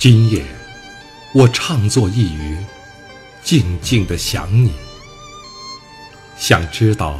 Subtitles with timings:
[0.00, 0.44] 今夜，
[1.34, 2.56] 我唱作一隅，
[3.42, 4.70] 静静的想你，
[6.38, 7.18] 想知道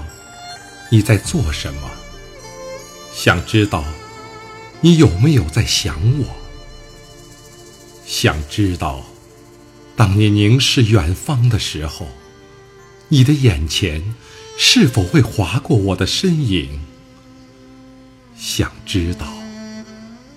[0.89, 1.91] 你在做什么，
[3.13, 3.85] 想知道
[4.81, 6.27] 你有没有在想我，
[8.07, 9.05] 想知道
[9.97, 12.07] 当你凝视远方的时候，
[13.09, 14.15] 你的眼前
[14.57, 16.79] 是否会划过我的身影，
[18.39, 19.27] 想知道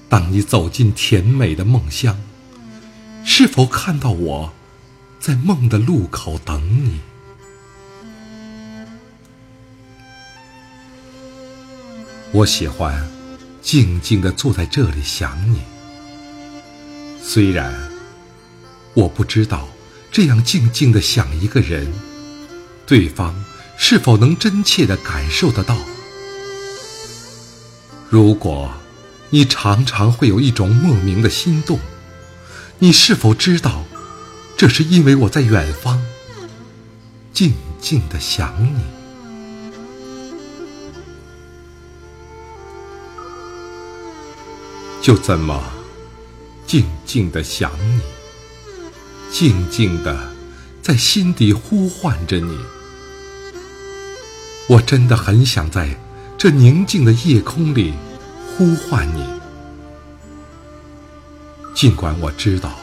[0.09, 2.19] 当你走进甜美的梦乡。
[3.23, 4.53] 是否看到我，
[5.19, 6.99] 在梦的路口等你？
[12.31, 13.09] 我喜欢
[13.61, 15.61] 静静的坐在这里想你。
[17.21, 17.73] 虽然
[18.93, 19.67] 我不知道
[20.11, 21.91] 这样静静的想一个人，
[22.85, 23.43] 对方
[23.77, 25.77] 是否能真切的感受得到。
[28.09, 28.71] 如果
[29.29, 31.79] 你常常会有一种莫名的心动。
[32.83, 33.83] 你是否知道，
[34.57, 36.01] 这是因为我在远方，
[37.31, 38.81] 静静的想你。
[44.99, 45.63] 就这么
[46.65, 48.01] 静静的想你，
[49.31, 50.33] 静静的
[50.81, 52.57] 在心底呼唤着你。
[54.67, 55.95] 我真的很想在
[56.35, 57.93] 这宁静的夜空里
[58.57, 59.40] 呼唤你。
[61.81, 62.77] 尽管我知道，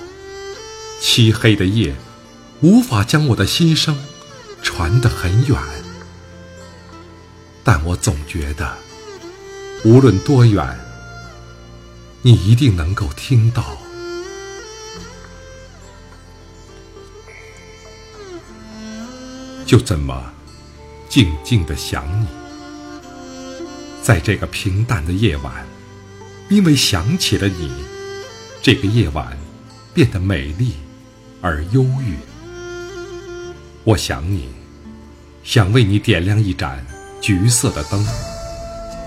[1.00, 1.94] 漆黑的夜
[2.62, 3.96] 无法将我的心声
[4.60, 5.56] 传得很远，
[7.62, 8.76] 但我总觉得，
[9.84, 10.76] 无论多远，
[12.22, 13.78] 你一定能够听到。
[19.64, 20.32] 就这么
[21.08, 22.26] 静静的想你，
[24.02, 25.64] 在这个平淡的夜晚，
[26.48, 27.70] 因为想起了你。
[28.70, 29.34] 这个夜晚
[29.94, 30.74] 变得美丽
[31.40, 32.18] 而忧郁。
[33.82, 34.50] 我想你，
[35.42, 36.84] 想为你点亮一盏
[37.18, 38.06] 橘色的灯，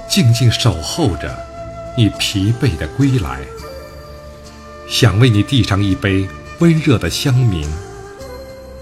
[0.10, 1.38] 静静守候着
[1.96, 3.42] 你疲惫的归来。
[4.90, 7.64] 想为你递上一杯温热的香茗，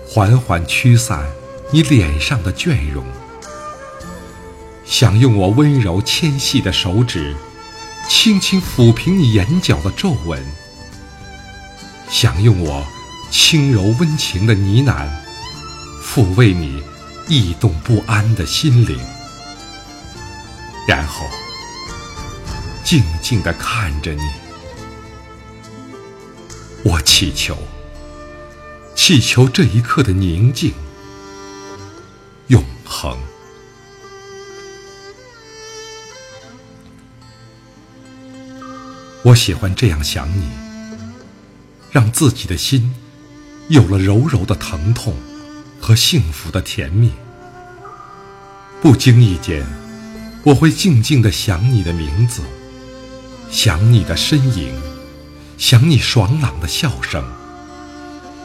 [0.08, 1.30] 缓缓驱散
[1.74, 3.04] 你脸上的倦容。
[4.86, 7.36] 想用我温柔纤细的手指。
[8.08, 10.44] 轻轻抚平你眼角的皱纹，
[12.10, 12.86] 想用我
[13.32, 15.08] 轻柔温情的呢喃，
[16.04, 16.84] 抚慰你
[17.28, 19.00] 异动不安的心灵，
[20.88, 21.26] 然后
[22.84, 24.22] 静静地看着你。
[26.84, 27.58] 我祈求，
[28.96, 30.74] 祈求这一刻的宁静，
[32.48, 33.18] 永恒。
[39.24, 40.50] 我喜欢这样想你，
[41.92, 42.94] 让自己的心
[43.68, 45.16] 有了柔柔的疼痛
[45.80, 47.12] 和幸福的甜蜜。
[48.82, 49.66] 不经意间，
[50.44, 52.42] 我会静静地想你的名字，
[53.52, 54.74] 想你的身影，
[55.58, 57.24] 想你爽朗的笑声，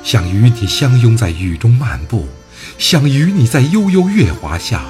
[0.03, 2.29] 想与你相拥在雨中漫步，
[2.79, 4.85] 想与你在悠悠月华下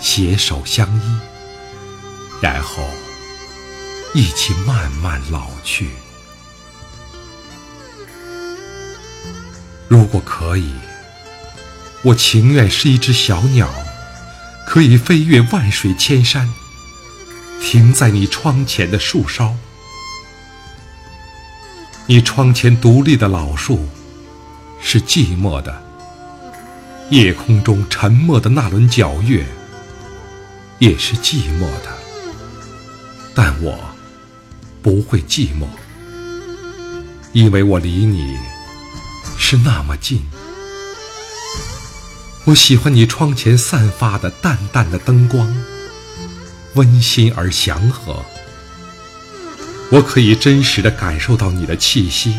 [0.00, 1.18] 携手相依，
[2.40, 2.82] 然后。
[4.12, 5.86] 一起慢慢老去。
[9.90, 10.70] 如果可以，
[12.04, 13.68] 我情愿是一只小鸟，
[14.64, 16.48] 可以飞越万水千山，
[17.60, 19.56] 停在你窗前的树梢。
[22.06, 23.88] 你窗前独立的老树，
[24.80, 25.82] 是寂寞的。
[27.10, 29.44] 夜空中沉默的那轮皎月，
[30.78, 31.98] 也是寂寞的。
[33.34, 33.76] 但我。
[34.82, 35.66] 不会寂寞，
[37.34, 38.38] 因为我离你
[39.42, 40.22] 是那么近。
[42.44, 45.56] 我喜欢你窗前散发的淡淡的灯光，
[46.74, 48.22] 温馨而祥和。
[49.90, 52.34] 我可以真实的感受到你的气息，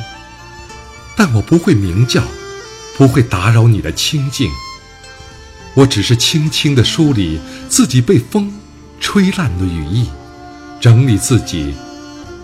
[1.17, 2.23] 但我不会鸣叫，
[2.95, 4.49] 不会打扰你的清静。
[5.73, 8.53] 我只是轻轻的梳理自己被风
[8.99, 10.07] 吹烂的羽翼，
[10.79, 11.73] 整理自己。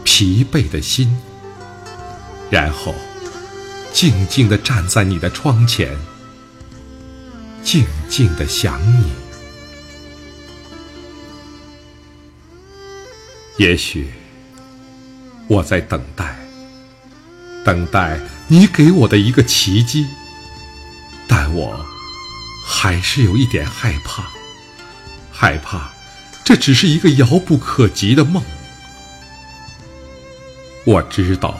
[0.03, 1.15] 疲惫的心，
[2.49, 2.95] 然后
[3.97, 5.97] 静静地站在你的窗前，
[7.63, 9.11] 静静地想你。
[13.57, 14.11] 也许
[15.47, 16.37] 我在等待，
[17.65, 20.05] 等待你给我的一个奇迹，
[21.27, 21.83] 但我
[22.67, 24.27] 还是有一点害怕，
[25.31, 25.91] 害怕
[26.43, 28.43] 这只是一个遥不可及的梦。
[30.85, 31.59] 我知道，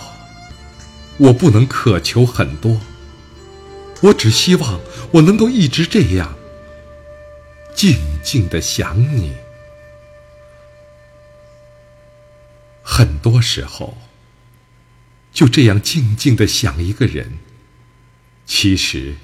[1.18, 2.80] 我不能渴求很多，
[4.02, 4.80] 我只希望
[5.14, 6.38] 我能够一直这样
[7.74, 9.34] 静静的想你。
[12.84, 13.98] 很多时候，
[15.34, 17.40] 就这样静静的想一个人，
[18.46, 19.16] 其实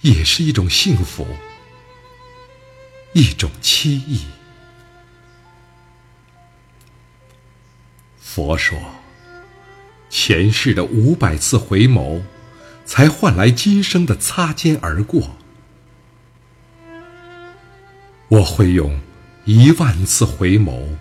[0.00, 1.26] 也是一种幸福，
[3.12, 4.26] 一种凄意。
[8.18, 8.78] 佛说，
[10.26, 12.22] 前世的五百次回眸，
[12.86, 15.36] 才换来今生的擦肩而过。
[18.28, 18.98] 我会用
[19.44, 20.96] 一万次回眸，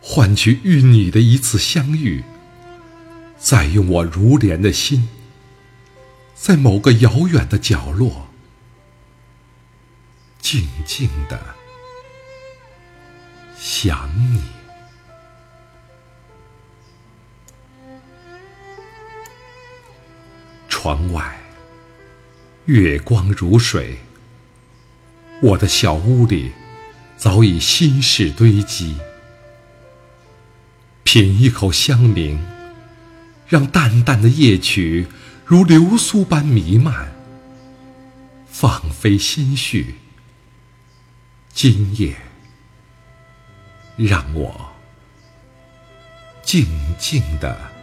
[0.00, 2.24] 换取与你的一次相遇，
[3.38, 5.08] 再用我如莲的心，
[6.34, 8.26] 在某个遥远的角落，
[10.40, 11.40] 静静的
[13.56, 14.42] 想你。
[20.84, 21.40] 窗外，
[22.66, 24.00] 月光如水。
[25.40, 26.52] 我的小屋里，
[27.16, 28.98] 早已心事堆积。
[31.02, 32.38] 品一口香茗，
[33.48, 35.06] 让淡淡的夜曲
[35.46, 37.10] 如流苏般弥漫，
[38.46, 39.94] 放飞心绪。
[41.54, 42.14] 今夜，
[43.96, 44.74] 让我
[46.42, 46.66] 静
[46.98, 47.73] 静的。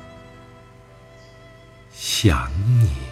[2.01, 2.49] 想
[2.79, 3.10] 你。